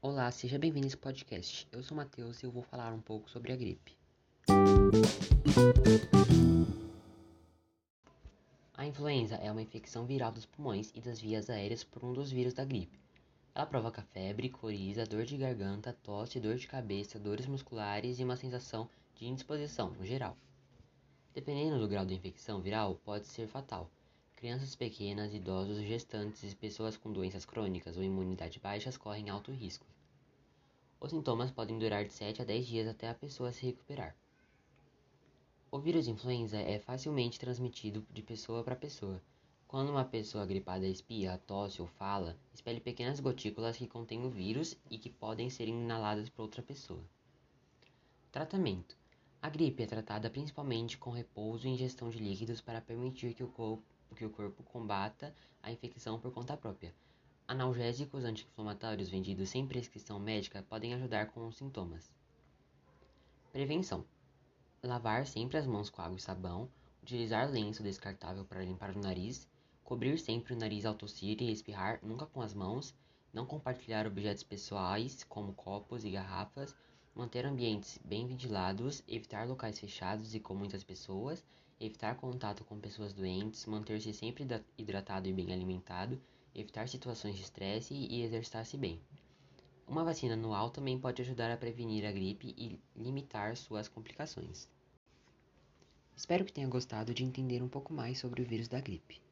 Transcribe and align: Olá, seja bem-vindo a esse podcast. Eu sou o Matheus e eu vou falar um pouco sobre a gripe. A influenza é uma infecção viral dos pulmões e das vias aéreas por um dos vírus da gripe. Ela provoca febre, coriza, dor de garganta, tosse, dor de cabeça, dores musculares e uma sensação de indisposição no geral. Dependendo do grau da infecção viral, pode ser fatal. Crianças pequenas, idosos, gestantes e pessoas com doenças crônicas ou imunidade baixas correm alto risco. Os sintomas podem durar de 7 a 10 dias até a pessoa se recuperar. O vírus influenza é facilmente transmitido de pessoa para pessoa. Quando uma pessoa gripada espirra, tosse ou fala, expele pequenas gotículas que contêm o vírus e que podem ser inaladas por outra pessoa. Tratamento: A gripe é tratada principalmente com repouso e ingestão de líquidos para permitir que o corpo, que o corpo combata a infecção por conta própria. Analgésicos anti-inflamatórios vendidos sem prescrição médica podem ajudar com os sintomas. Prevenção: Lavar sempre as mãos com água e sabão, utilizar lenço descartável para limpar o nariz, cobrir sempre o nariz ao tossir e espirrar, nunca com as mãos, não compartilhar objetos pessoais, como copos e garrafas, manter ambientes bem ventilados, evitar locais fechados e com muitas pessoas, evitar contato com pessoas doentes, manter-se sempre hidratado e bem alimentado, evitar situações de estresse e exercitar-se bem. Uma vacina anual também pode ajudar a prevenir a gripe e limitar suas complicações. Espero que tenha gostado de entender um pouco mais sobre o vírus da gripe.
Olá, 0.00 0.30
seja 0.30 0.60
bem-vindo 0.60 0.86
a 0.86 0.88
esse 0.88 0.96
podcast. 0.96 1.66
Eu 1.72 1.82
sou 1.82 1.96
o 1.96 1.98
Matheus 1.98 2.40
e 2.40 2.46
eu 2.46 2.52
vou 2.52 2.62
falar 2.62 2.92
um 2.92 3.00
pouco 3.00 3.28
sobre 3.28 3.52
a 3.52 3.56
gripe. 3.56 3.98
A 8.74 8.86
influenza 8.86 9.34
é 9.34 9.50
uma 9.50 9.60
infecção 9.60 10.06
viral 10.06 10.30
dos 10.30 10.46
pulmões 10.46 10.92
e 10.94 11.00
das 11.00 11.20
vias 11.20 11.50
aéreas 11.50 11.82
por 11.82 12.04
um 12.04 12.12
dos 12.12 12.30
vírus 12.30 12.54
da 12.54 12.64
gripe. 12.64 12.96
Ela 13.52 13.66
provoca 13.66 14.00
febre, 14.12 14.48
coriza, 14.48 15.04
dor 15.04 15.24
de 15.24 15.36
garganta, 15.36 15.92
tosse, 16.04 16.38
dor 16.38 16.54
de 16.54 16.68
cabeça, 16.68 17.18
dores 17.18 17.48
musculares 17.48 18.20
e 18.20 18.24
uma 18.24 18.36
sensação 18.36 18.88
de 19.16 19.26
indisposição 19.26 19.90
no 19.90 20.06
geral. 20.06 20.36
Dependendo 21.34 21.76
do 21.76 21.88
grau 21.88 22.06
da 22.06 22.14
infecção 22.14 22.60
viral, 22.60 22.94
pode 23.04 23.26
ser 23.26 23.48
fatal. 23.48 23.90
Crianças 24.38 24.76
pequenas, 24.76 25.34
idosos, 25.34 25.82
gestantes 25.82 26.52
e 26.52 26.54
pessoas 26.54 26.96
com 26.96 27.12
doenças 27.12 27.44
crônicas 27.44 27.96
ou 27.96 28.04
imunidade 28.04 28.60
baixas 28.60 28.96
correm 28.96 29.28
alto 29.28 29.50
risco. 29.50 29.84
Os 31.00 31.10
sintomas 31.10 31.50
podem 31.50 31.76
durar 31.76 32.04
de 32.04 32.12
7 32.12 32.42
a 32.42 32.44
10 32.44 32.66
dias 32.68 32.86
até 32.86 33.08
a 33.08 33.14
pessoa 33.14 33.50
se 33.50 33.66
recuperar. 33.66 34.14
O 35.72 35.80
vírus 35.80 36.06
influenza 36.06 36.56
é 36.56 36.78
facilmente 36.78 37.36
transmitido 37.36 38.06
de 38.12 38.22
pessoa 38.22 38.62
para 38.62 38.76
pessoa. 38.76 39.20
Quando 39.66 39.90
uma 39.90 40.04
pessoa 40.04 40.46
gripada 40.46 40.86
espirra, 40.86 41.42
tosse 41.44 41.82
ou 41.82 41.88
fala, 41.88 42.38
expele 42.54 42.78
pequenas 42.78 43.18
gotículas 43.18 43.76
que 43.76 43.88
contêm 43.88 44.24
o 44.24 44.30
vírus 44.30 44.76
e 44.88 44.98
que 44.98 45.10
podem 45.10 45.50
ser 45.50 45.66
inaladas 45.66 46.28
por 46.28 46.42
outra 46.42 46.62
pessoa. 46.62 47.02
Tratamento: 48.30 48.96
A 49.42 49.50
gripe 49.50 49.82
é 49.82 49.86
tratada 49.86 50.30
principalmente 50.30 50.96
com 50.96 51.10
repouso 51.10 51.66
e 51.66 51.70
ingestão 51.70 52.08
de 52.08 52.18
líquidos 52.18 52.60
para 52.60 52.80
permitir 52.80 53.34
que 53.34 53.42
o 53.42 53.48
corpo, 53.48 53.97
que 54.18 54.24
o 54.24 54.30
corpo 54.30 54.64
combata 54.64 55.32
a 55.62 55.70
infecção 55.70 56.18
por 56.18 56.32
conta 56.32 56.56
própria. 56.56 56.92
Analgésicos 57.46 58.24
anti-inflamatórios 58.24 59.08
vendidos 59.08 59.48
sem 59.48 59.64
prescrição 59.64 60.18
médica 60.18 60.66
podem 60.68 60.92
ajudar 60.92 61.28
com 61.28 61.46
os 61.46 61.56
sintomas. 61.56 62.12
Prevenção: 63.52 64.04
Lavar 64.82 65.24
sempre 65.24 65.56
as 65.56 65.66
mãos 65.68 65.88
com 65.88 66.02
água 66.02 66.18
e 66.18 66.20
sabão, 66.20 66.68
utilizar 67.00 67.48
lenço 67.48 67.80
descartável 67.80 68.44
para 68.44 68.64
limpar 68.64 68.90
o 68.90 68.98
nariz, 68.98 69.48
cobrir 69.84 70.18
sempre 70.18 70.52
o 70.52 70.58
nariz 70.58 70.84
ao 70.84 70.96
tossir 70.96 71.40
e 71.40 71.52
espirrar, 71.52 72.00
nunca 72.02 72.26
com 72.26 72.42
as 72.42 72.52
mãos, 72.52 72.94
não 73.32 73.46
compartilhar 73.46 74.04
objetos 74.04 74.42
pessoais, 74.42 75.22
como 75.24 75.54
copos 75.54 76.04
e 76.04 76.10
garrafas, 76.10 76.74
manter 77.14 77.44
ambientes 77.44 77.98
bem 78.04 78.26
ventilados, 78.26 79.02
evitar 79.08 79.46
locais 79.46 79.78
fechados 79.78 80.34
e 80.34 80.40
com 80.40 80.54
muitas 80.54 80.84
pessoas, 80.84 81.44
evitar 81.80 82.16
contato 82.16 82.64
com 82.64 82.78
pessoas 82.78 83.12
doentes, 83.12 83.66
manter-se 83.66 84.12
sempre 84.12 84.46
hidratado 84.76 85.28
e 85.28 85.32
bem 85.32 85.52
alimentado, 85.52 86.20
evitar 86.54 86.88
situações 86.88 87.36
de 87.36 87.42
estresse 87.42 87.94
e 87.94 88.22
exercitar-se 88.22 88.76
bem. 88.76 89.00
Uma 89.86 90.04
vacina 90.04 90.34
anual 90.34 90.70
também 90.70 90.98
pode 90.98 91.22
ajudar 91.22 91.50
a 91.50 91.56
prevenir 91.56 92.04
a 92.04 92.12
gripe 92.12 92.54
e 92.58 92.78
limitar 92.94 93.56
suas 93.56 93.88
complicações. 93.88 94.68
Espero 96.16 96.44
que 96.44 96.52
tenha 96.52 96.68
gostado 96.68 97.14
de 97.14 97.24
entender 97.24 97.62
um 97.62 97.68
pouco 97.68 97.92
mais 97.92 98.18
sobre 98.18 98.42
o 98.42 98.44
vírus 98.44 98.68
da 98.68 98.80
gripe. 98.80 99.27